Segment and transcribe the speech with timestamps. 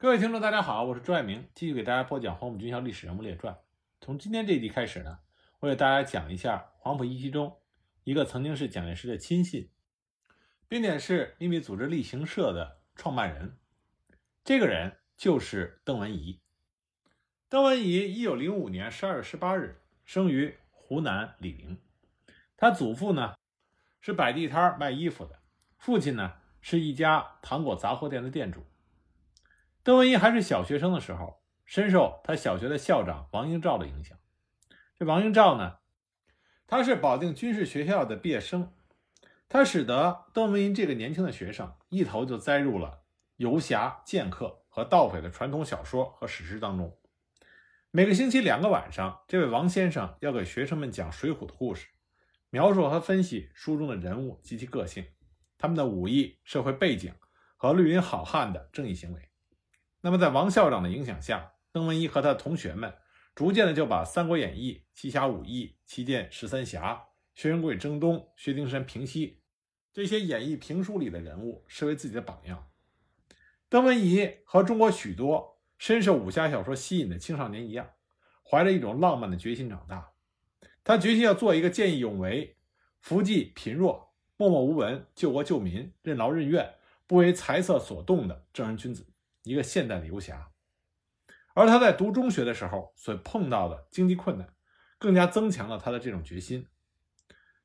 [0.00, 3.54] 各位听众，大家好，我是朱爱明，继续给大家播讲黄埔军校历史人物列传。
[4.00, 5.18] 从今天这一集开始呢，
[5.58, 7.54] 我给大家讲一下黄埔一期中
[8.04, 9.68] 一个曾经是蒋介石的亲信，
[10.68, 13.58] 并且是秘密组织力行社的创办人。
[14.42, 16.40] 这个人就是邓文仪。
[17.50, 21.78] 邓文仪一九零五年十二月十八日生于湖南醴陵，
[22.56, 23.34] 他祖父呢
[24.00, 25.42] 是摆地摊卖衣服的，
[25.76, 28.64] 父亲呢是一家糖果杂货店的店主。
[29.90, 34.16] 邓文英还是小学生的时候，深受他小学的校长王英照的影响。
[34.96, 35.78] 这王英照呢，
[36.68, 38.72] 他是保定军事学校的毕业生，
[39.48, 43.00] 他使得邓文英这个年轻的学生一头就栽入了
[43.34, 46.96] 游侠、剑客和盗匪的传统小说和史诗当中。
[47.90, 51.88] 每个星期两个晚上，这位王先生要给学生们讲《水浒》的故事，
[52.50, 55.04] 描述和分析书中的人物及其个性、
[55.58, 57.12] 他们的武艺、社会背景
[57.56, 59.29] 和绿林好汉的正义行为。
[60.02, 62.94] 那么，在王校长的影响下，邓文仪和他的同学们
[63.34, 66.92] 逐渐的就把《三国演义》《七侠五义》《七剑十三侠》
[67.34, 69.28] 《薛仁贵征东》《薛丁山平西》
[69.92, 72.70] 这些演义评书里的人物视为自己的榜样。
[73.68, 77.90] 邓文仪和中国许多深受武侠小说吸引的青少年一样，
[78.42, 80.12] 怀着一种浪漫的决心长大。
[80.82, 82.56] 他决心要做一个见义勇为、
[83.00, 86.74] 扶济贫弱、默默无闻、救国救民、任劳任怨、
[87.06, 89.06] 不为财色所动的正人君子。
[89.42, 90.50] 一个现代的游侠，
[91.54, 94.54] 而他在读中学的时候所碰到的经济困难，
[94.98, 96.66] 更加增强了他的这种决心。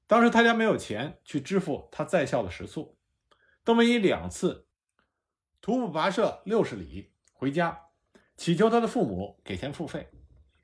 [0.08, 2.98] 当时他家没有钱去支付他在校的食宿，
[3.64, 4.68] 邓文仪两次
[5.62, 7.88] 徒步跋涉六十里回家，
[8.38, 10.10] 祈求他的父母给钱付费，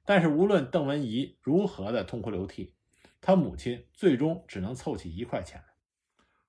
[0.06, 2.76] 但是无论邓文仪如何的痛哭流涕，
[3.20, 5.66] 他母亲最终只能凑起一块钱来。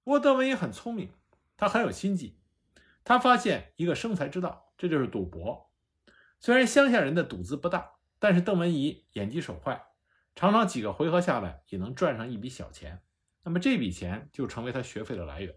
[0.05, 1.13] 不过邓文仪很聪明，
[1.57, 2.39] 他很有心计。
[3.05, 5.71] 他发现一个生财之道，这就是赌博。
[6.39, 9.85] 虽然乡下人的赌资不大，但是邓文仪眼疾手快，
[10.35, 13.03] 常常几个回合下来也能赚上一笔小钱。
[13.45, 15.55] 那么这笔钱就成为他学费的来源。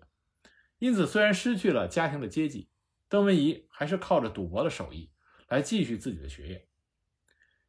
[0.79, 2.69] 因此，虽然失去了家庭的接济，
[3.07, 5.12] 邓文仪还是靠着赌博的手艺
[5.47, 6.67] 来继续自己的学业。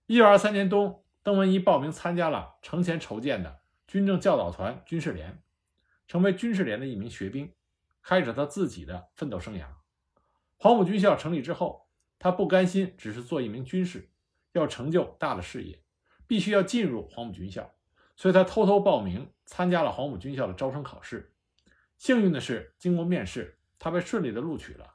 [0.07, 5.43] 一九二三年冬，邓文仪报名参加了程前筹建的军政教导团军事连，
[6.09, 7.53] 成为军事连的一名学兵。
[8.09, 9.67] 开始他自己的奋斗生涯。
[10.59, 11.89] 黄埔军校成立之后，
[12.21, 14.09] 他不甘心只是做一名军士，
[14.53, 15.83] 要成就大的事业，
[16.25, 17.75] 必须要进入黄埔军校，
[18.15, 21.35] 所以他偷偷报名参加了黄埔军校的招生考试。
[21.99, 24.95] 幸运的是，经过面试，他被顺利的录取了，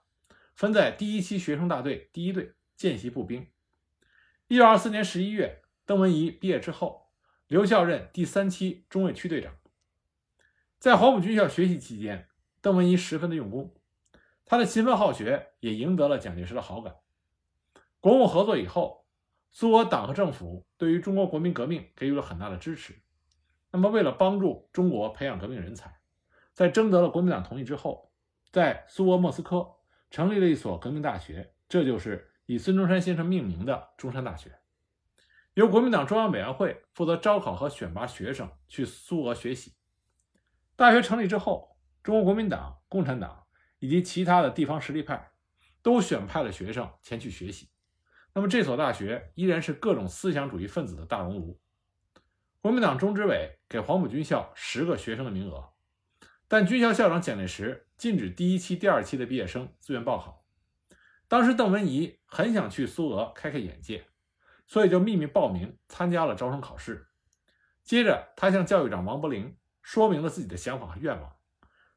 [0.56, 3.46] 分在第一期学生大队第一队见习步兵。
[4.48, 7.12] 一九二四年十一月，邓文仪毕业之后，
[7.48, 9.54] 留校任第三期中尉区队长。
[10.80, 12.30] 在黄埔军校学习期间，
[12.62, 13.74] 邓文仪十分的用功，
[14.46, 16.96] 他的勤奋好学也赢得了蒋介石的好感。
[18.00, 19.08] 国共合作以后，
[19.50, 23.02] 苏俄党和政府对于中国国民革命给予了很大的支持。
[23.72, 26.00] 那么，为了帮助中国培养革命人才，
[26.54, 28.12] 在征得了国民党同意之后，
[28.52, 29.68] 在苏俄莫斯科
[30.12, 34.60] 成立了一所革命大学，这就是以孙中山先生命名的中山大学。
[35.56, 39.74] 由国民党中央委员会负责招考和选拔学生去苏俄学习。
[40.76, 41.71] 大学成立之后。
[42.03, 43.45] 中国国民党、共产党
[43.79, 45.31] 以及其他的地方实力派
[45.81, 47.69] 都选派了学生前去学习。
[48.34, 51.59] 那么，这所大学依然是各种思想主义分子的大熔炉。
[52.62, 55.73] 国民党中执委给黄埔军校十个学生的名额，
[56.47, 60.45] 但军校校长蒋介石禁止第一期、第二期的毕业生自愿报考。
[61.28, 64.07] 当时，邓文仪很想去苏俄开开眼界，
[64.66, 67.09] 所以就秘密报名参加了招生考试。
[67.83, 71.35] 接着，他向教育长王伯龄说明了自己的想法和愿望。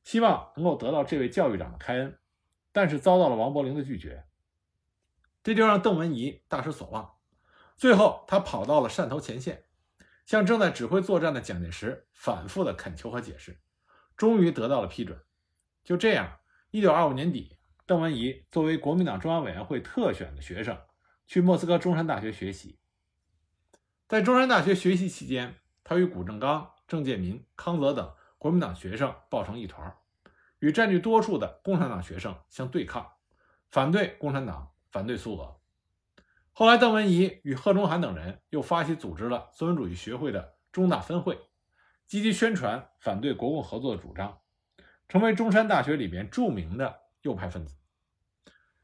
[0.05, 2.19] 希望能够得到这位教育长的开恩，
[2.73, 4.27] 但是遭到了王伯龄的拒绝，
[5.43, 7.15] 这就让邓文仪大失所望。
[7.77, 9.65] 最后，他跑到了汕头前线，
[10.27, 13.59] 向正在指挥作战的蒋介石反复的恳求和解释，
[14.17, 15.19] 终于得到了批准。
[15.83, 16.39] 就这样，
[16.71, 20.79] 一九二五年底，邓文仪作为国民党中央委员会特选的学生，
[21.27, 22.79] 去莫斯科中山大学学习。
[24.07, 28.15] 在中山大学学习期间，他与谷正刚、郑介民、康泽等。
[28.45, 29.97] 国民党学生抱成一团，
[30.59, 33.13] 与占据多数的共产党学生相对抗，
[33.71, 35.59] 反对共产党，反对苏俄。
[36.53, 41.41] 后来，邓文仪与贺中涵等人又发起组织了资本主义学会的中大分会，
[42.07, 44.39] 积极宣传反对国共合作的主张，
[45.09, 47.79] 成为中山大学里边著名的右派分子。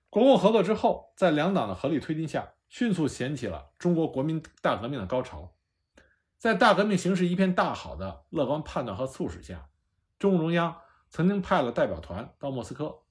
[0.09, 5.53] 国共合作之后，在两党的合力推进下，迅速掀起了中国国民大革命的高潮。
[6.40, 9.69] 在大革命形势一片大好的乐观判断和促使下，
[10.19, 10.75] 中共中央
[11.10, 13.02] 曾经派了代表团到莫斯科，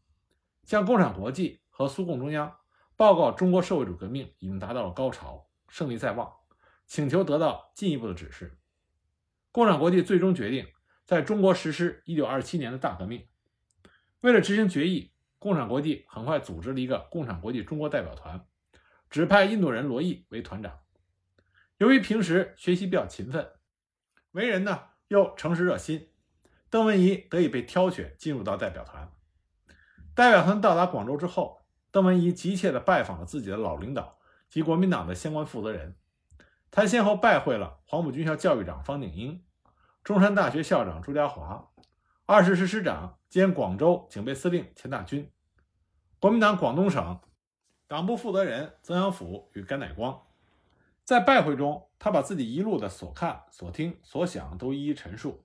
[0.63, 2.57] 向共产国际和苏共中央
[2.95, 6.33] 报告中国社会主义革命已经达到了高潮，胜利在望，
[6.87, 8.57] 请求得到进一步的指示。
[9.51, 10.65] 共产国际最终决定
[11.05, 13.27] 在中国实施1927年的大革命。
[14.21, 18.43] 为了执行决议，共产国际很快组织了一个共产国际中国代表团，
[19.07, 20.79] 指派印度人罗毅为团长。
[21.79, 23.53] 由于平时学习比较勤奋，
[24.31, 26.09] 为人呢又诚实热心，
[26.69, 29.09] 邓文仪得以被挑选进入到代表团。
[30.13, 35.95] 代表团到达广州之后，邓文仪急切地拜访了自己的老领导及国民党的相关负责人。
[36.69, 39.41] 他先后拜会了黄埔军校教育长方鼎英、
[40.03, 41.69] 中山大学校长朱家骅、
[42.25, 45.31] 二十师师长兼广州警备司令钱大钧、
[46.19, 47.21] 国民党广东省
[47.87, 50.25] 党部负责人曾祥甫与甘乃光。
[51.09, 55.43] 在拜会中，他把自己一路的所看、所听、所想都一一陈述，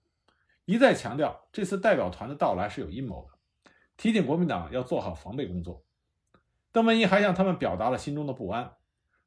[0.67, 5.83] 一再强调这次代表团的到来是有阴谋的，提醒国民党要做好防备工作。
[6.71, 8.75] 邓文仪还向他们表达了心中的不安，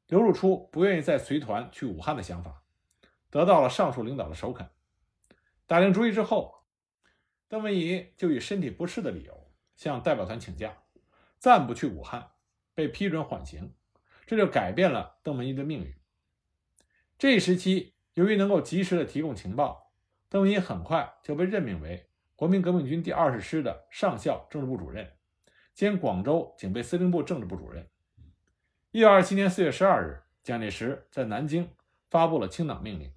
[0.06, 2.62] 流露出不愿意再随团去武汉的想法，
[3.30, 4.70] 得到了上述领导的首肯。
[5.66, 6.62] 打定主意之后，
[7.48, 10.72] 邓文仪就以身体不适的理由向代表团请假，
[11.40, 12.30] 暂不去武汉，
[12.76, 13.74] 被批准缓行，
[14.24, 15.92] 这就改变了邓文仪的命运。
[17.18, 19.90] 这一时期，由于能够及时的提供情报，
[20.28, 25.14] 邓文仪很快就被任命为国民革命军第二十师的上校政治部主任，
[25.74, 27.88] 兼广州警备司令部政治部主任。
[28.92, 31.68] 一九二七年四月十二日，蒋介石在南京
[32.08, 33.12] 发布了清党命令，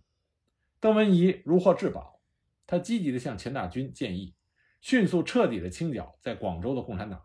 [0.79, 2.19] 邓文仪如获至宝，
[2.65, 4.33] 他积极的向钱大钧建议，
[4.81, 7.23] 迅速彻底的清剿在广州的共产党，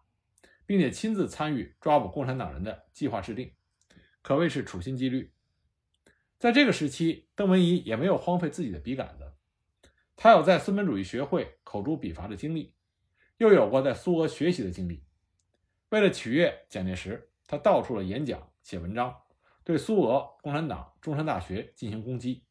[0.66, 3.54] 并且亲自参与抓捕共产党人的计划制定，
[4.20, 5.32] 可谓是处心积虑。
[6.38, 9.32] 在这个时期，邓文仪也没有荒废自己的笔杆子。
[10.16, 12.74] 他有在孙本主义学会口诛笔伐的经历，
[13.38, 15.02] 又有过在苏俄学习的经历。
[15.88, 19.14] 为了取悦蒋介石，他到处的演讲、写文章，
[19.64, 22.44] 对苏俄、共产党、中山大学进行攻击，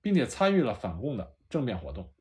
[0.00, 2.12] 并且参与了反共的政变活动。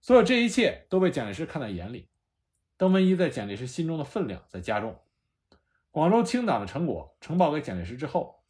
[0.00, 2.08] 所有这一切都被蒋介石看在眼里。
[2.76, 5.00] 邓文仪在蒋介石心中的分量在加重。
[5.90, 8.43] 广州清党的成果呈报给蒋介石之后。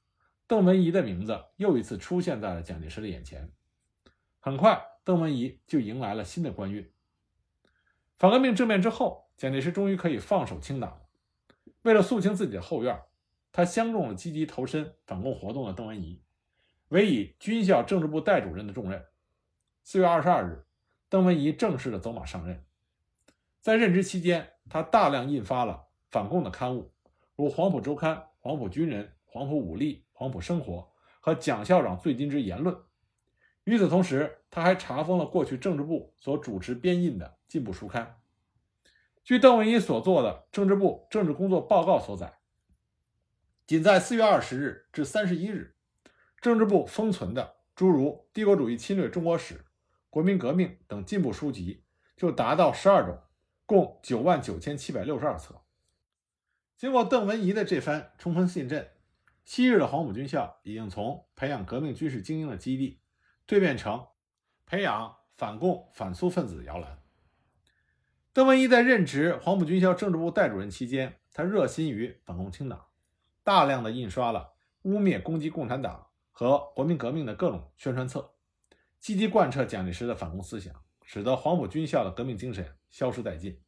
[0.46, 3.50] 邓文仪的名字又一次出现在了蒋介石的眼前。
[4.40, 6.92] 很快，邓文仪就迎来了新的官运。
[8.18, 11.00] 反革命政变之后，蒋介石终于可以放手清党了。
[11.82, 13.00] 为了肃清自己的后院，
[13.52, 16.22] 他相中了积极投身反共活动的邓文仪，
[16.88, 19.02] 委以军校政治部代主任的重任。
[19.82, 20.66] 四月二十二日，
[21.08, 22.64] 邓文仪正式的走马上任。
[23.62, 26.92] 在任职期间，他大量印发了反共的刊物，
[27.34, 29.96] 如《黄埔周刊》《黄埔军人》《黄埔武力》。
[30.14, 30.90] 黄埔生活
[31.20, 32.74] 和蒋校长最近之言论。
[33.64, 38.20] 与此同时，他还查封了过去政治部所主持编印的进步书刊。
[39.22, 42.38] 据邓文仪所做的政治部政治工作报告所载，
[43.66, 45.74] 仅在四月二十日至三十一日，
[46.40, 49.54] 政治部封存的诸如《帝国主义侵略中国史》
[50.10, 51.84] 《国民革命》等进步书籍
[52.16, 53.18] 就达到十二种，
[53.64, 55.62] 共九万九千七百六十二册。
[56.76, 58.93] 经过邓文仪的这番冲锋陷阵。
[59.44, 63.00] 昔日的黄埔军校已经从培养革命军事精英的基地，
[63.46, 64.06] 蜕变成
[64.64, 66.98] 培养反共反苏分子的摇篮。
[68.32, 72.86] 邓文仪在任职黄埔军校政治部代主任期间，他热心于反共清党，
[73.44, 78.34] 大量的印刷了污蔑攻击共产党和国民革命的各种宣传册，
[78.98, 80.74] 积极贯彻蒋介石的反共思想，
[81.04, 83.60] 使得黄埔军校的革命精神消失殆尽。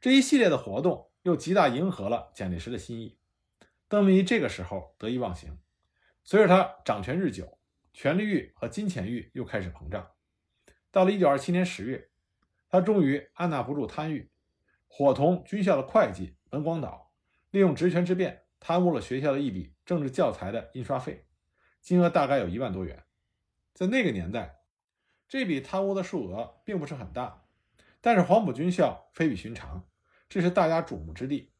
[0.00, 3.17] 这一系列的活动又极大迎合了蒋介石的心意。
[3.90, 5.58] 邓文仪这个时候得意忘形，
[6.22, 7.58] 随着他掌权日久，
[7.94, 10.10] 权力欲和金钱欲又开始膨胀。
[10.90, 12.10] 到了1927年10月，
[12.68, 14.30] 他终于按捺不住贪欲，
[14.88, 17.14] 伙同军校的会计文广岛，
[17.50, 21.26] 利用职权之便贪污了学校的一笔政治教材的印刷费，
[21.80, 23.04] 金额大概有一万多元。
[23.72, 24.60] 在那个年代，
[25.26, 27.46] 这笔贪污的数额并不是很大，
[28.02, 29.88] 但是黄埔军校非比寻常，
[30.28, 31.52] 这是大家瞩目之地。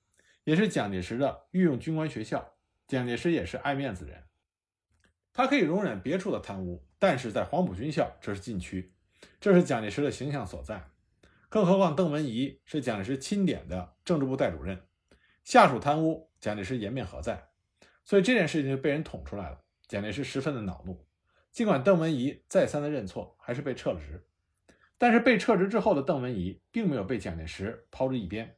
[0.49, 2.55] 也是蒋介石的御用军官学校。
[2.87, 4.25] 蒋介石也是爱面子人，
[5.35, 8.95] 他可以容忍别处的贪污，但是在黄埔军校这是禁区，
[9.39, 10.89] 这是蒋介石的形象所在。
[11.51, 14.81] 更何况邓文仪是蒋介石钦点的政治部代主任，
[15.45, 17.51] 下属贪污，蒋介石颜面何在？
[18.03, 19.61] 所以这件事情就被人捅出来了。
[19.87, 21.07] 蒋介石十分的恼怒，
[21.53, 24.25] 尽管邓文仪再三的认错，还是被撤了职。
[24.97, 28.55] 但是被撤职之后的邓文仪并没有被蒋介石抛之一边。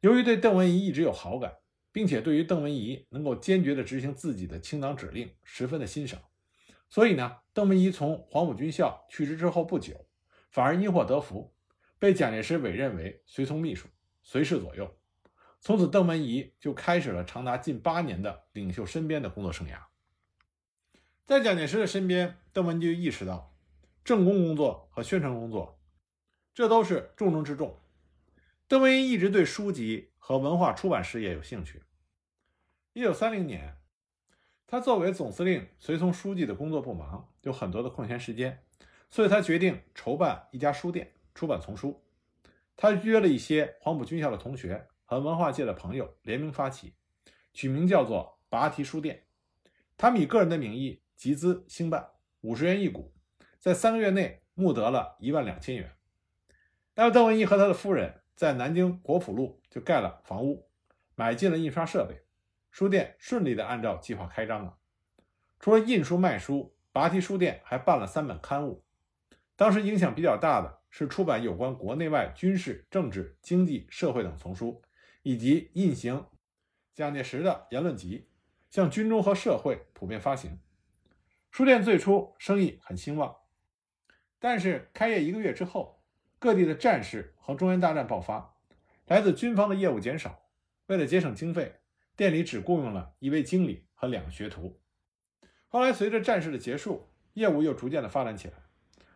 [0.00, 1.58] 由于对邓文仪一直有好感，
[1.92, 6.20] 并且对于邓文仪能够坚决地执行自己的清党指令十分的欣赏，
[6.88, 10.06] 所以呢，邓文仪从黄埔军校去职之后不久，
[10.50, 11.54] 反而因祸得福，
[11.98, 13.88] 被蒋介石委任为随从秘书，
[14.22, 14.96] 随侍左右。
[15.60, 19.78] 从此，邓文仪就开始了长达近八年的领袖身边的工作生涯。
[21.26, 23.54] 在蒋介石的身边，邓文仪意识到，
[24.02, 25.78] 政工工作和宣传工作，
[26.54, 27.78] 这都是重中之重。
[28.70, 31.82] 邓文仪一直对书籍和文化出版事业有兴趣。
[32.92, 33.74] 一九三零年，
[34.64, 38.62] 他作为总司令随从书记的工作不忙，有很多的空闲时间，
[39.10, 42.00] 所以他决定筹办一家书店，出版丛书。
[42.76, 44.86] 他约了一些黄埔军校的同学。
[45.04, 46.94] 和文化界的朋友联名发起，
[47.52, 49.24] 取名叫做“拔提书店”。
[49.98, 52.10] 他们以个人的名义集资兴办，
[52.42, 53.12] 五十元一股，
[53.58, 55.96] 在三个月内募得了一万两千元。
[56.94, 60.66] 但是，邓文仪和他的夫人在南京国府路就盖了房屋，
[61.14, 62.22] 买进了印刷设备，
[62.70, 64.78] 书店顺利的按照计划开张了。
[65.58, 68.82] 除了印书卖书，拔提书店还办了三本刊物。
[69.56, 74.82] 当时影响比较大的是出版有关国内外军事、政治、经济、社会等丛书。
[75.22, 76.26] 以及印行
[76.94, 78.30] 蒋介石的言论集，
[78.70, 80.58] 向军中和社会普遍发行。
[81.50, 83.36] 书店最初生意很兴旺，
[84.38, 85.99] 但是开业一个月之后，
[86.40, 88.56] 各地的战事和中原大战爆发，
[89.06, 90.48] 来自军方的业务减少。
[90.86, 91.76] 为了节省经费，
[92.16, 94.80] 店里只雇佣了一位经理和两个学徒。
[95.68, 98.54] 后来随着战事的结束，业务又逐渐的发展起来。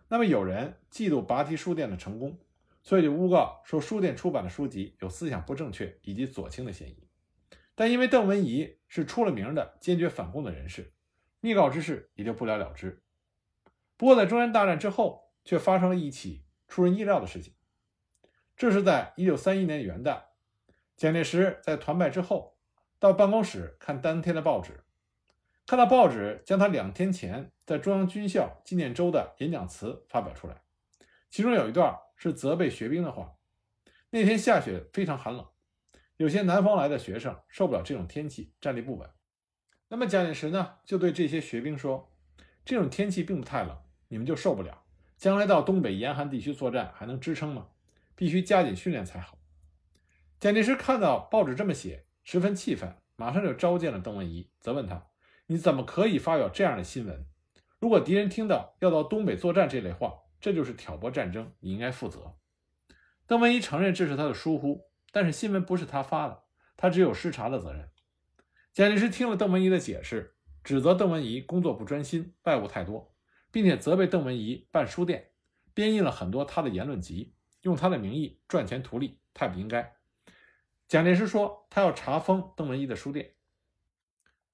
[0.09, 2.39] 那么有人嫉妒拔提书店的成功。
[2.87, 7.09] 所以就诬告说书店出版的书籍有思想不正确以及左倾的嫌疑，
[7.75, 10.93] 但因为邓文仪是出了名的坚决反共的人士，
[11.41, 13.03] 密告之事也就不了了之。
[13.97, 16.44] 不过在中原大战之后，却发生了一起
[16.75, 17.55] 出人意料的事情。
[18.57, 20.23] 这是在一九三一年元旦，
[20.97, 22.59] 蒋介石在团败之后，
[22.99, 24.83] 到办公室看当天的报纸，
[25.69, 30.63] 看到报纸将他两天前在中央军校纪念周的演讲词发表出来，
[31.31, 31.97] 其中有一段。
[32.17, 33.37] 是责备学兵的话。
[34.11, 35.47] 那天下雪，非常寒冷，
[36.17, 39.11] 有些南方来的学生受不了这种天气，站立不稳。
[39.89, 42.13] 那么蒋介石呢，就对这些学兵说
[42.65, 43.77] ：“这种天气并不太冷，
[44.09, 44.84] 你们就受不了。
[45.17, 47.69] 将来到东北严寒地区作战还能支撑吗？
[48.15, 49.39] 必须加紧训练才好。”
[50.41, 55.07] 蒋介石看到报纸这么写，十分气愤，马上就召见了邓文仪，责问他
[55.47, 57.27] ：“你怎么可以发表这样的新闻？
[57.79, 62.37] 如果敌人听到要到东北作战这类话。”这就是挑拨战争，你应该负责。
[63.27, 66.43] 邓文仪承认这是他的疏忽，但是新闻不是他发的，
[66.77, 67.89] 他只有失察的责任。
[68.75, 73.14] 蒋介石听了邓文仪的解释，指责邓文仪工作不专心，外务太多，
[73.55, 75.31] 并且责备邓文仪办书店，
[75.75, 79.95] 编印了很多他的言论集，用他的名义赚钱图利，太不应该。
[80.89, 83.37] 蒋介石说他要查封邓文仪的书店。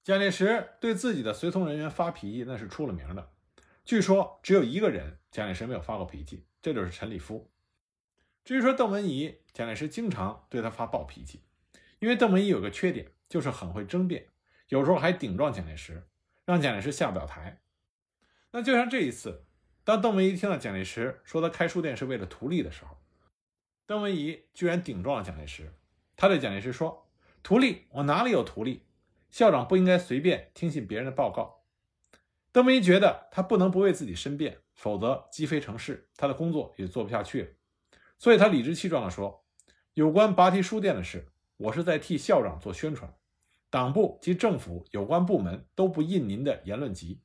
[0.03, 3.31] 蒋介石对自己的随从人员发脾气，那是出了名的。
[3.83, 7.49] 据说只有一个人蒋介石没有发过脾气，这就是陈立夫。
[8.45, 11.41] 至于说邓文仪，蒋介石经常对他发暴脾气，
[11.97, 14.27] 因为邓文仪有个缺点，就是很会争辩，
[14.67, 16.07] 有时候还顶撞蒋介石，
[16.45, 17.63] 让蒋介石下不了台。
[18.51, 19.45] 那就像这一次，
[19.83, 22.97] 当邓文仪听到蒋介石说他开书店是为了图利的时候，
[23.85, 25.73] 邓文仪居然顶撞了蒋介石。
[26.15, 27.09] 他对蒋介石说
[27.41, 27.87] ：“图利？
[27.91, 28.83] 我哪里有图利？
[29.29, 31.63] 校长不应该随便听信别人的报告。”
[32.51, 37.49] 邓文仪觉得他不能不为自己申辩，否则鸡飞成是，他的工作也做不下去了。
[38.19, 39.45] 所以他理直气壮地说
[39.95, 43.15] ：“有关拔提书店的事，我是在替校长做宣传。
[43.69, 47.21] 党部及政府有关部门都不印您的言论集，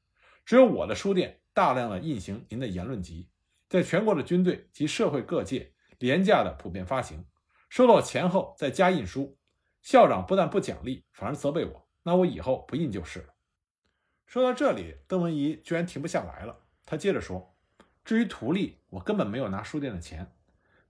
[0.46, 3.28] 只有我的书店大量的印行您的言论集，
[3.68, 7.26] 在全国的军队及社会各界廉价的普遍发行，
[7.68, 9.36] 收到钱后再加印书。
[9.82, 13.34] 校长不但不奖励，反而责备我，那我以后不印就是了。”
[14.24, 16.56] 说到这里，邓文仪居然停不下来了。
[16.84, 17.56] 他接着说
[18.04, 20.32] ：“至于图利，我根本没有拿书店的钱，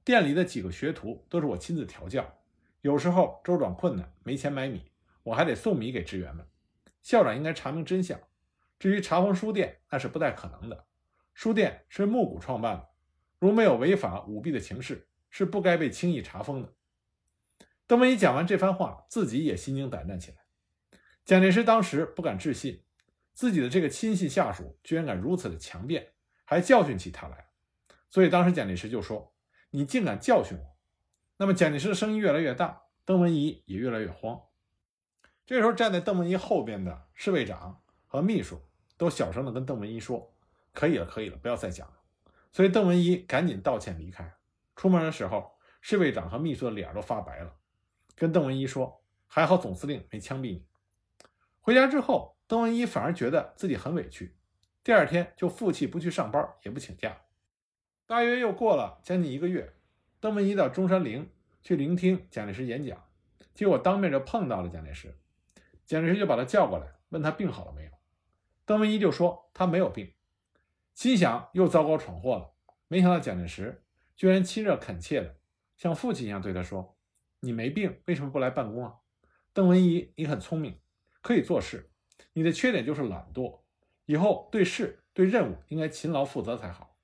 [0.05, 2.41] 店里的几个学徒都是我亲自调教。
[2.83, 4.83] 有时候周转困难，没钱买米，
[5.23, 6.47] 我还得送米给职员们。
[7.01, 8.21] 校长应该查明真相。
[8.79, 10.87] 至于查封书店，那是不太可能的。
[11.35, 12.89] 书店是木谷创办的，
[13.39, 16.73] 如没有违法舞弊的情事，是不该被轻易查封的。”
[17.87, 20.39] 邓文仪讲完这番话，自己也心惊胆战起来。
[21.25, 22.83] 蒋介石当时不敢置信。
[23.35, 26.15] 自己的这个亲信下属居然敢如此的强辩，
[26.47, 27.49] 还教训起他来，
[28.09, 29.35] 所以当时蒋介石就说
[29.69, 30.79] ：“你竟敢教训我！”
[31.37, 34.41] 那么蒋介石的声音越来越大，邓文仪也越来越慌。
[35.45, 38.66] 这时候站在邓文仪后边的侍卫长和秘书
[38.97, 40.33] 都小声的跟邓文仪说
[40.73, 41.95] ：“可以了，可以了，不要再讲了。”
[42.53, 44.35] 所以邓文仪赶紧道歉离开。
[44.75, 47.55] 出门的时候，侍卫长和秘书的脸都发白了，
[48.15, 50.65] 跟邓文仪说：“还好总司令没枪毙你。”
[51.61, 52.35] 回家之后。
[52.49, 54.37] 邓文仪反而觉得自己很委屈，
[54.85, 57.23] 第二天就负气不去上班，也不请假。
[58.07, 59.75] 大约又过了将近一个月，
[60.21, 61.29] 邓文仪到中山陵
[61.61, 63.05] 去聆听蒋介石演讲，
[63.53, 65.13] 结果当面就碰到了蒋介石。
[65.87, 67.91] 蒋介石就把他叫过来，问他病好了没有。
[68.67, 70.13] 邓文仪就说他没有病，
[70.93, 72.53] 心想又糟糕闯祸了。
[72.89, 73.85] 没想到蒋介石
[74.17, 75.37] 居然亲热恳切的，
[75.77, 76.97] 像父亲一样对他说
[77.41, 78.97] ：“你没病，为什么不来办公啊？”
[79.55, 80.81] 邓文仪，你很聪明，
[81.23, 81.91] 可以做事，
[82.33, 83.61] 你的缺点就是懒惰，
[84.05, 86.97] 以后对事对任务应该勤劳负责才好。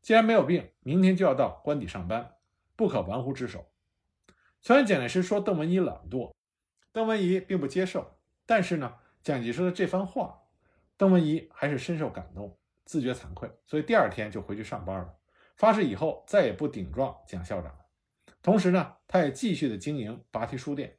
[0.00, 2.36] 既然没有病，明天就要到官邸上班，
[2.74, 3.70] 不可玩忽职守。
[4.62, 6.32] 虽然蒋介石说邓文仪懒惰，
[6.92, 10.39] 邓文仪并不接受，但是呢，蒋介石的这番话，
[11.00, 15.14] 邓文仪还是深受感动，自觉惭愧，所以第二天就回去上班了，
[15.56, 17.74] 发誓以后再也不顶撞蒋校长。
[18.42, 20.98] 同时呢，他也继续的经营拔提书店。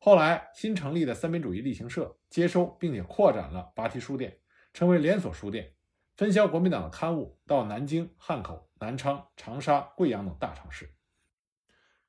[0.00, 4.36] 后来新成立的三民主义力行社接收并且扩展了拔提书店，
[4.74, 5.74] 成为连锁书店，
[6.16, 10.92] 分销国民党的刊物到南京、汉口、南昌、长沙、贵阳等大城市。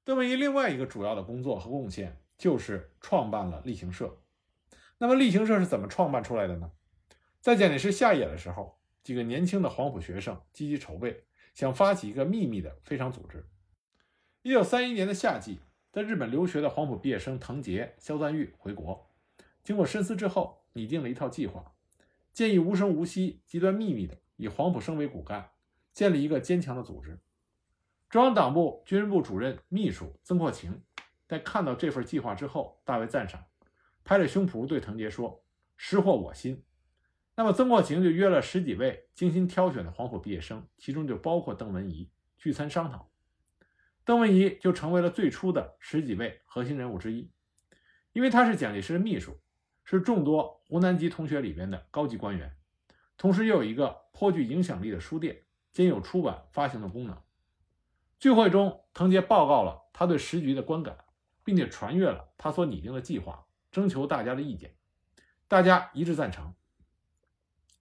[0.04, 4.24] 邓文仪另外一个主要的工作和贡献就是创办了力行社。
[4.98, 6.72] 那么力行社是怎么创办出来的呢？
[7.48, 11.24] 在蒋介石下野的时候，几个年轻的黄埔学生积极筹备，
[11.54, 13.48] 想发起一个秘密的非常组织。
[14.42, 15.62] 一九三一年的夏季，
[15.94, 19.10] 在日本留学的黄埔毕业生藤杰、肖赞玉回国，
[19.64, 21.72] 经过深思之后，拟定了一套计划，
[22.34, 25.52] 建议无声无息、极端秘密的以黄埔生为骨干，
[25.94, 27.18] 建立一个坚强的组织。
[28.10, 30.84] 中央党部军人部主任秘书曾扩情
[31.26, 33.46] 在看到这份计划之后，大为赞赏，
[34.04, 35.46] 拍着胸脯对藤杰说
[35.78, 36.62] ：“识货我心。”
[37.40, 43.12] 那么曾扩情就约了十几位精心挑选的黄埔毕业生，其中就包括邓文仪，聚餐商讨。
[44.04, 47.30] 邓文仪就成为了最初的十几位核心人物之一，
[48.12, 49.40] 因为他是蒋介石的秘书，
[49.84, 52.58] 是众多湖南籍同学里边的高级官员，
[53.18, 57.22] 同时又有一个颇具影响力的书店，兼有出版发行的功能。
[58.20, 60.98] 聚会中，藤杰报告了他对时局的观感，
[61.44, 64.74] 并且传阅了他所拟定的计划，征求大家的意见。
[65.48, 66.56] 大家一致赞成，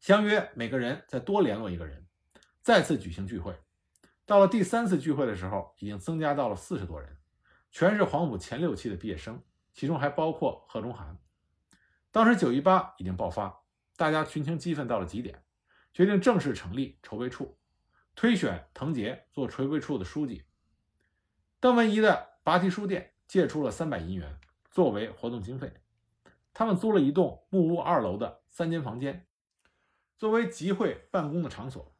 [0.06, 2.06] 相约每个人再多联络一个人，
[2.62, 3.58] 再次举行聚会。
[4.24, 7.16] 到了第三次聚会的时候，已经增加到了四十多人，
[7.72, 9.42] 全是黄埔前六期的毕业生，
[9.72, 11.18] 其中还包括贺中涵。
[12.12, 13.62] 当时九一八已经爆发，
[13.96, 15.42] 大家群情激愤到了极点，
[15.92, 17.58] 决定正式成立筹备处。
[18.14, 20.44] 推选藤杰做筹备处的书记，
[21.58, 24.38] 邓文仪的拔提书店借出了三百银元
[24.70, 25.72] 作为活动经费，
[26.54, 29.26] 他们租了一栋木屋二楼的三间房间，
[30.18, 31.94] 作为集会办公的场所。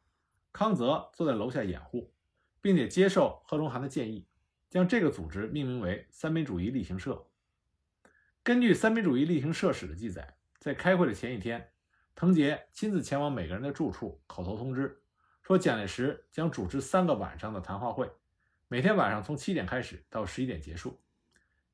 [0.51, 2.13] 康泽坐在楼下掩护，
[2.61, 4.27] 并且接受贺龙涵的建议，
[4.69, 7.27] 将这个组织命名为三民主义力行社。
[8.41, 11.69] 根据三民主义力行社史的记载，在开会的前一天，
[12.15, 15.03] 藤杰亲自前往每个人的住处，口头通知。
[15.43, 18.11] 说蒋介石将主持三个晚上的谈话会，
[18.67, 20.99] 每天晚上从七点开始到十一点结束。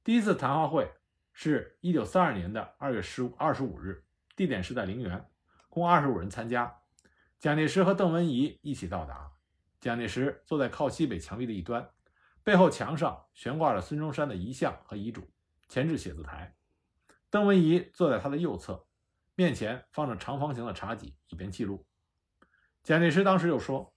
[0.04, 0.92] 第一次谈话会
[1.32, 4.04] 是一九三二年的二月十五二十五日，
[4.36, 5.26] 地点是在陵园，
[5.74, 6.82] 共二十五人参加。
[7.40, 9.32] 蒋介石和邓文仪一起到达。
[9.82, 11.90] 蒋介石坐在靠西北墙壁的一端，
[12.44, 15.28] 背后墙上悬挂着孙中山的遗像和遗嘱，
[15.68, 16.56] 前置写字台。
[17.32, 18.86] 邓文仪坐在他的右侧，
[19.34, 21.84] 面前放着长方形的茶几，以便记录。
[22.84, 23.96] 蒋介石当时就说：“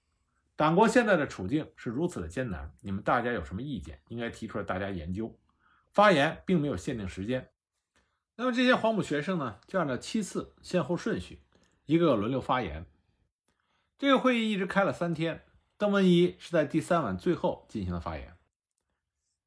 [0.57, 5.39] 党国现在的处境是如此的艰难，你们大家有什么意见，应该提出来，大家研究。”
[5.93, 7.51] 发言并没有限定时间。
[8.35, 11.43] 那么这些黄埔学生呢，就按照七次先后顺序，
[11.87, 12.87] 一个个轮流发言。
[13.99, 15.45] 这个会议一直开了三天，
[15.79, 18.37] 邓文仪是在第三晚最后进行了发言。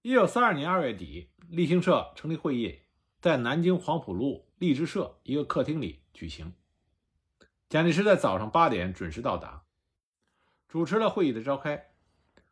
[0.01, 2.79] 一九三二年二月底，立行社成立会议，
[3.19, 6.53] 在南京黄浦路励志社一个客厅里举行。
[7.67, 9.65] 蒋介石在早上八点准时到达，
[10.67, 11.91] 主持了会议的召开。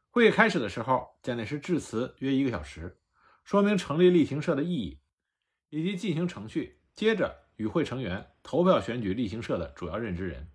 [0.10, 3.00] 会议开始的时候，蒋介石致辞约一个小时，
[3.44, 5.00] 说明成立立行社的意义
[5.70, 6.82] 以及进行程序。
[6.94, 10.50] 接着，与会成员投票选举力行社的主要任职人。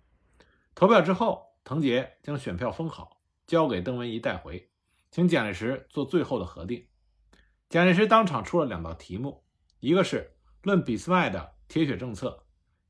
[0.75, 4.71] 投票之后，藤杰将选票封好，交给邓文仪带回，
[5.11, 6.87] 请蒋介石做最后的核定。
[7.69, 9.45] 蒋介石当场出了两道题目，
[9.79, 12.39] 一个是论俾斯麦的铁血政策。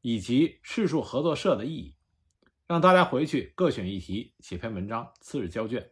[0.06, 1.95] 以及世数合作社的意义，
[2.67, 5.91] 让大家回去各选一题写篇文章，次日交卷。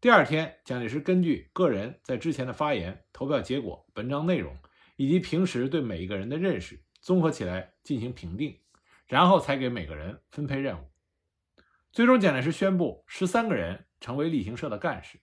[0.00, 4.56] 第二天，蒋介石根据个人在之前的发言、投票结果、文章内容
[4.96, 8.60] 以及平时对每一个人的认识综合起来进行评定，
[9.06, 10.84] 然后才给每个人分配任务。
[11.92, 15.20] 最终，蒋介石宣布十三个人成为力行社的干事，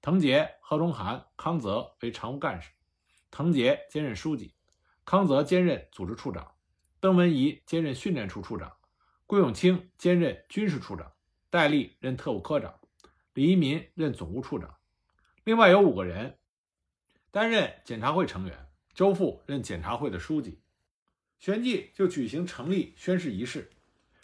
[0.00, 2.70] 藤杰、贺中涵、康泽为常务干事，
[3.30, 4.54] 藤杰兼任书记，
[5.04, 6.52] 康泽兼任组织处长。
[7.00, 8.76] 邓文仪兼任训练处处长，
[9.26, 11.12] 顾永清兼任军事处长，
[11.48, 12.80] 戴笠任特务科长，
[13.34, 14.76] 李一民任总务处长。
[15.44, 16.38] 另外有五个人
[17.30, 20.60] 担任检查会成员，周富任检察会的书记。
[21.38, 23.70] 旋即就举行成立宣誓仪式，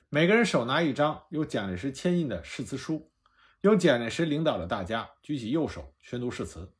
[0.08, 3.12] 每个人手拿一张由蒋介石签印的誓词书，
[3.60, 6.72] 由蒋介石领导的大家举起右手宣读誓词。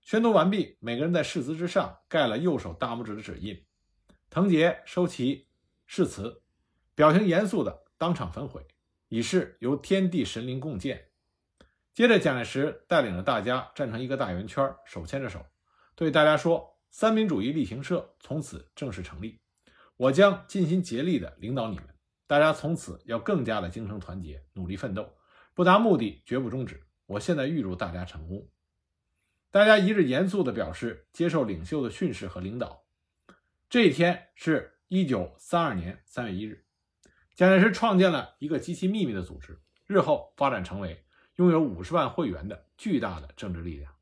[0.00, 3.64] 宣读完毕，每个人在誓词之上盖了右手大拇指的指印。
[4.30, 5.48] 藤杰收齐
[5.86, 6.42] 誓词，
[6.94, 8.64] 表情严肃地当场焚毁，
[9.08, 11.08] 以示由天地神灵共建。
[11.92, 15.44] 接着，蒋介石带领着大家站成一个大圆圈，手牵着手，
[15.96, 19.40] 对大家说：“三民主义力行社从此正式成立。”
[19.96, 21.86] 我将尽心竭力地领导你们，
[22.26, 25.14] 大家从此要更加的精诚团结，努力奋斗，
[25.54, 26.82] 不达目的绝不终止。
[27.06, 28.48] 我现在预祝大家成功。
[29.52, 32.84] 大家一致严肃地表示接受领袖的训示和领导。
[33.70, 36.64] 这一天是一九三二年三月一日，
[37.36, 41.04] 蒋介石创建了一个极其秘密的组织，日后发展成为
[41.36, 43.94] 拥有五十万会员的巨大的政治力量。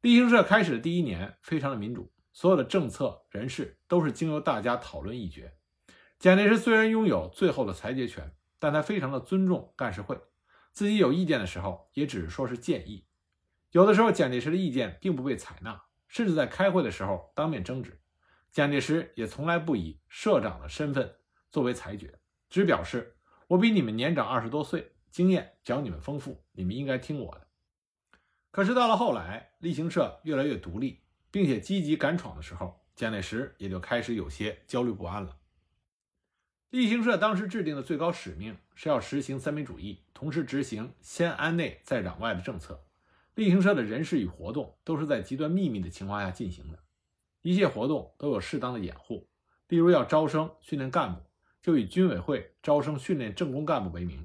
[0.00, 2.10] 立行社开始的第一年非常的民主。
[2.32, 5.56] 所有的政策人事都是经由大家讨论议决。
[6.18, 10.20] 蒋介石虽然拥有最后的裁决权，但他非常的尊重干事会，
[10.72, 13.06] 自己有意见的时候也只是说是建议。
[13.72, 18.00] 有的时候蒋介石的意见并不被采纳，甚至在开会的时候当面争执，
[18.50, 21.16] 蒋介石也从来不以社长的身份
[21.50, 23.16] 作为裁决，只表示
[23.48, 27.46] 我比你们年长二十多岁，经验较你们丰富，你们应该听我的。
[28.50, 31.02] 可是到了后来，立行社越来越独立。
[31.30, 35.36] 并且积极敢闯的时候，蒋介石也就开始有些焦虑不安了。
[36.70, 42.84] 立行社当时制定的最高使命是要实行三民主义，同时执行先安内再攘外的政策。
[43.34, 46.78] 立行社的人事与活动都是在极端秘密的情况下进行的，
[47.42, 49.28] 一切活动都有适当的掩护。
[49.68, 51.22] 例如要招生训练干部，
[51.62, 54.24] 就以军委会招生训练政工干部为名；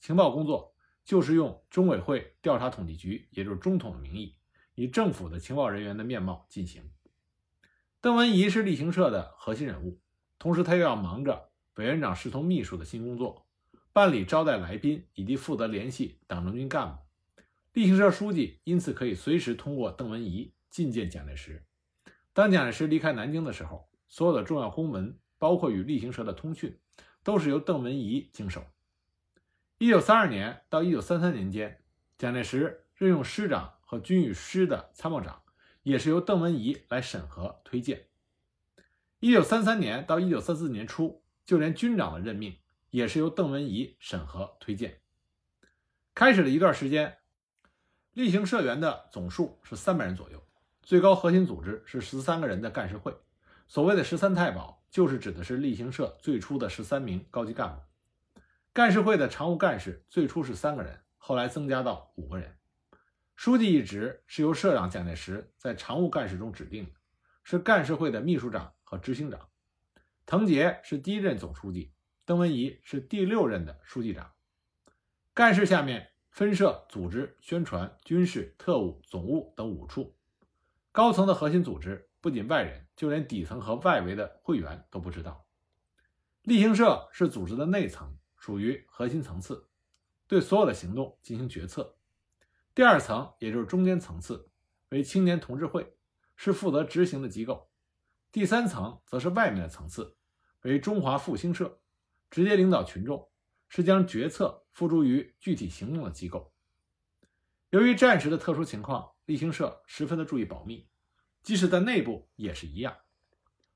[0.00, 4.36] 情报工作就是用中委会调查统计局，也就是中统的名义。
[4.82, 6.90] 以政府的情报人员的面貌进行。
[8.00, 10.00] 邓文仪是例行社的核心人物，
[10.40, 13.46] 同时他又要忙着委员长侍从秘书的新工作，
[13.92, 16.98] 办理招待来宾以及负责联系党政军干部。
[17.74, 21.64] 例行社书记因此可以随时通过邓文仪觐见蒋介石。
[22.32, 26.76] 当蒋介石离开南京的时候，所有的重要公文，包括与例行社的通讯，
[27.22, 28.64] 都是由邓文仪经手。
[29.78, 31.84] 一九三二年到一九三三年间，
[32.18, 33.74] 蒋介石任用师长。
[33.92, 35.42] 和军与师的参谋长
[35.82, 38.06] 也是由邓文仪来审核推荐。
[39.20, 42.56] 一九三三年到一九三四年初，就连军长的任命
[42.88, 45.02] 也是由邓文仪审核推荐。
[46.14, 47.18] 开始了一段时间，
[48.14, 50.42] 例行社员的总数是三百人左右，
[50.82, 53.14] 最高核心组织是十三个人的干事会。
[53.68, 58.40] 所谓的十三太保，就是指的是例行社最初的十三名高级干部。
[58.72, 62.56] 干事会的常务干事最初是三个人，后来增加到五个人。
[63.34, 66.92] 书记一职是由社长蒋介石在常务干事中指定的，
[67.42, 69.48] 是干事会的秘书长和执行长。
[70.26, 71.92] 藤杰是第一任总书记，
[72.24, 74.32] 邓文仪是第六任的书记长。
[75.34, 80.16] 干事下面分设组织、宣传、军事、特务、总务等五处。
[80.92, 85.46] 高层的核心组织不仅外人，就连底层和外围的会员都不知道。
[86.42, 89.68] 例行社是组织的内层，属于核心层次，
[90.28, 91.96] 对所有的行动进行决策。
[92.74, 94.48] 第二层，也就是中间层次，
[94.88, 95.94] 为青年同志会，
[96.36, 97.68] 是负责执行的机构；
[98.30, 100.16] 第三层则是外面的层次，
[100.62, 101.80] 为中华复兴社，
[102.30, 103.28] 直接领导群众，
[103.68, 106.54] 是将决策付诸于具体行动的机构。
[107.68, 110.88] 由于战时的特殊情况，立行社十分的注意保密，
[111.42, 112.96] 即使在内部也是一样。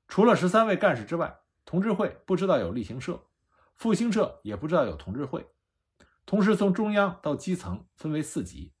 [0.07, 3.23] 除了十三位干事之外，同志会不知道有立行社，
[3.75, 5.47] 复兴社也不知道有同志会。
[6.25, 8.73] 同时，从中央到基层分为四级。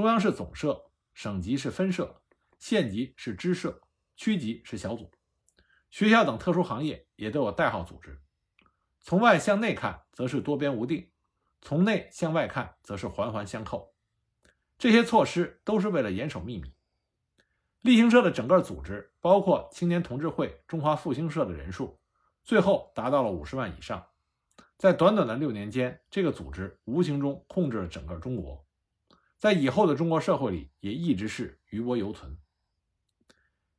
[0.00, 2.22] 中央是总社，省级是分社，
[2.58, 3.82] 县级是支社，
[4.16, 5.10] 区级是小组。
[5.90, 8.18] 学校等特殊行业也都有代号组织。
[9.00, 11.10] 从外向内看，则是多边无定；
[11.60, 13.92] 从内向外看，则是环环相扣。
[14.78, 16.72] 这些措施都是为了严守秘密。
[17.82, 22.00] 立行社的整个组织，包括青年同志会、中华复兴社的人数，
[22.42, 24.06] 最后达到了五十万以上。
[24.78, 28.64] 在短短的六年间，这个组织无形中控制了整个中国。
[29.40, 32.36] 在以后的中国社会里，也一直是余波犹存。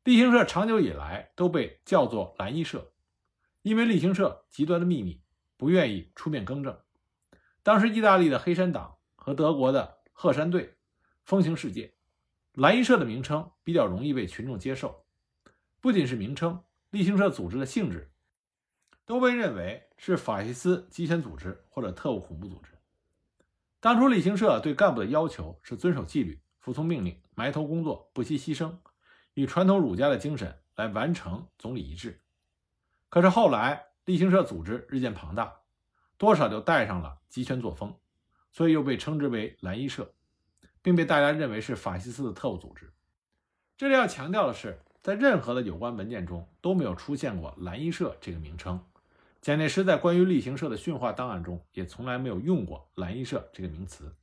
[0.04, 2.92] 立行社长久以来都被叫做蓝衣社，
[3.62, 5.22] 因为立行社极端的秘密，
[5.58, 6.82] 不愿意出面更正。
[7.62, 10.78] 当时意大利的黑山党和德国的鹤山队
[11.24, 11.94] 风行世界，
[12.54, 15.06] 蓝衣社的名称比较容易被群众接受。
[15.80, 18.12] 不仅是名称，立行社组织的性质
[19.06, 22.72] 都被认为是法西斯极权组织或者特务恐怖组织。
[23.82, 28.78] 当初立行社对干部的要求是遵守纪律、服从命令、埋头工作、不惜牺牲，
[29.34, 32.22] 以传统儒家的精神来完成总理遗志。
[33.10, 35.52] 可是后来立行社组织日渐庞大，
[36.20, 37.98] 多少就带上了集权作风，
[38.52, 40.14] 所以又被称之为蓝衣社，
[40.84, 42.94] 并被大家认为是法西斯的特务组织。
[43.78, 48.80] 这里要强调的是，在任何的有关文件中都没有出现过蓝衣社这个名称。
[49.42, 54.16] 蒋介石在关于立行社的训话档案中也从来没有用过蓝衣社这个名词。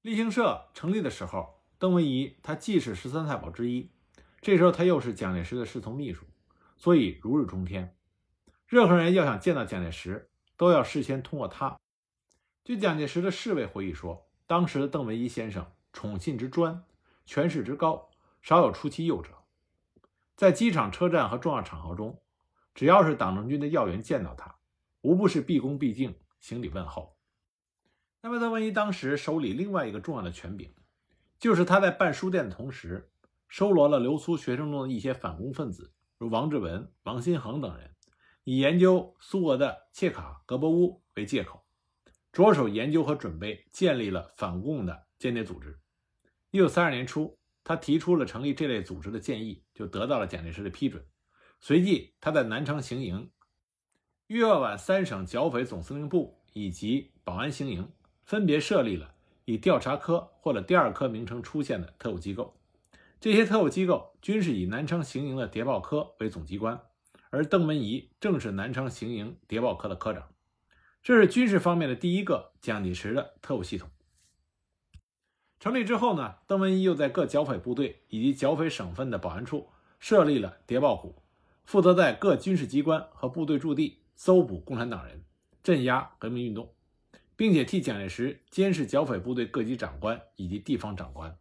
[0.00, 3.90] 立行社成立的时候，邓文仪他既是十三太保之一，
[4.40, 6.24] 这时候他又是蒋介石的侍从秘书，
[6.78, 7.94] 所以如日中天。
[8.66, 11.78] 任何人要想见到蒋介石，都要事先通过他。
[12.64, 16.82] 据蒋介石的侍卫回忆说，当时的邓文仪先生宠信之专，
[17.26, 18.08] 权势之高，
[18.40, 19.28] 少有出其右者。
[20.34, 22.18] 在机场、车站和重要场合中。
[22.74, 24.56] 只要是党政军的要员见到他，
[25.02, 27.16] 无不是毕恭毕敬行礼问候。
[28.20, 30.72] 那么邓文仪当时手里另外一个重要的权柄，
[31.38, 33.10] 就是他在办书店的同时，
[33.48, 37.94] 收罗了留苏学生中的一些反共分子，如王志文、王新恒等人，
[38.44, 41.64] 以研究苏俄的切卡格博乌为借口，
[42.32, 45.78] 着手研究和准备建立了反共的间谍组织。
[46.50, 51.04] 一九三二年初，他提出了成立这类组织的建议，就得到了蒋介石的批准。
[51.64, 53.30] 随即，他在南昌行营、
[54.26, 57.88] 豫鄂皖三省剿匪总司令部以及保安行营
[58.24, 62.52] 分别设立了以调查科或者第二科名称出现的特务机构。
[63.20, 66.80] 这些特务机构均是以南昌行营的谍报科为总机关，
[67.30, 70.28] 而邓文仪正是南昌行营谍报科的科长。
[71.00, 73.88] 这是军事方面的第一个蒋介石的特务系统。
[75.60, 79.68] 成立之后呢，邓文仪又在各剿匪部队以及剿匪省份的保安处
[80.00, 81.21] 设立了谍报股。
[81.64, 85.24] 负责在各军事机关和部队驻地搜捕共产党人，
[85.62, 86.74] 镇压革命运动，
[87.36, 91.38] 并且替蒋介石监视剿匪部队各级长官以及地方长官。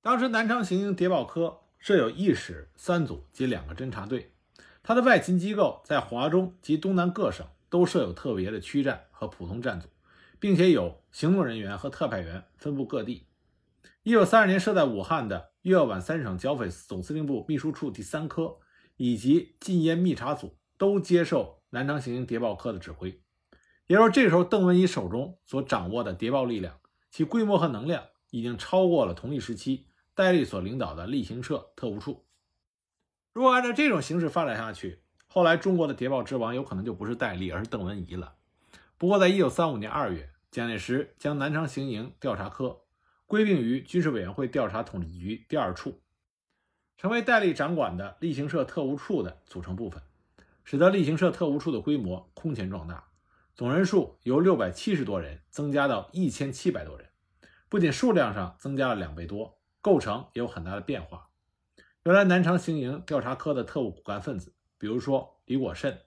[0.00, 4.32] 当时南昌行营谍报科设有一室三组及两个侦察队，
[4.82, 9.88] 它的外勤机构在华中及东南各省都设有特别的区站和普通站组，
[10.40, 13.26] 并且有行动人员和特派员分布各地。
[14.02, 18.56] 一九三二年设在武汉的粤皖三省剿匪总司令部秘书处第三科。
[18.98, 23.22] 以及禁烟密查组都接受南昌行营谍报科的指挥，
[23.86, 26.78] 也就是说，这时候邓文仪手中所掌握的谍报力量，
[27.10, 32.26] 其规模和能量已经超过了同一时期戴笠所领导的立行社特务处。
[33.32, 38.34] 如果按照这种形式发展下去，后来中国的谍报之王有可能就不是戴笠，而是邓文仪了。
[38.96, 42.80] 不过，在一九三五年二月，蒋介石将南昌行营调查科
[43.26, 46.00] 归并于军事委员会调查统计局第二处。
[46.98, 50.02] 成为戴笠掌管的例行社特务处的组成部分，
[50.64, 53.04] 使得例行社特务处的规模空前壮大，
[53.54, 57.08] 总人数由六百七十多人增加到一千七百多人，
[57.68, 61.28] 不仅数量上增加了两倍多，构成也有很大的变化。
[62.02, 66.00] 原来南昌行营调查科的特务骨干分子，比如说李果慎、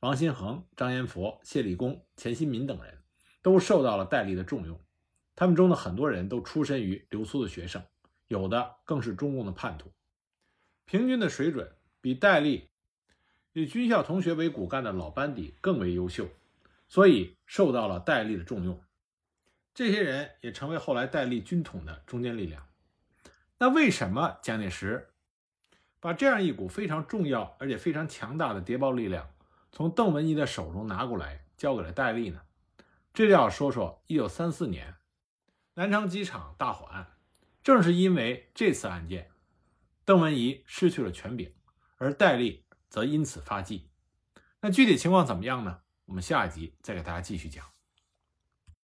[0.00, 3.02] 王新恒、张延佛、谢立功、钱新民等人，
[3.42, 4.80] 都受到了戴笠的重用。
[5.36, 7.82] 他们中的很多人都出身于留苏的学生，
[8.28, 9.92] 有的更是中共的叛徒。
[10.88, 11.70] 平均的水准
[12.00, 12.66] 比戴笠
[13.52, 16.26] 以军校同学为骨干的老班底更为优秀，
[16.88, 18.82] 所以受到了戴笠的重用。
[19.74, 22.66] 这些人也成为后来戴笠军统的中坚力量。
[23.58, 25.10] 那为什么蒋介石
[26.00, 29.28] 把这样一股非常重要而且非常强大的谍报力量
[29.70, 32.40] 从邓文仪的手中拿过来交给了戴笠呢？
[33.12, 34.94] 这就要说说1934年
[35.74, 37.08] 南昌机场大火案。
[37.62, 39.30] 正是因为这次案件。
[40.08, 41.52] 邓文仪失去了权柄，
[41.98, 43.90] 而戴笠则因此发迹。
[44.62, 45.80] 那具体情况怎么样呢？
[46.06, 47.62] 我们下一集再给大家继续讲。